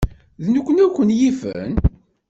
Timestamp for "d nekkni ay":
0.43-0.91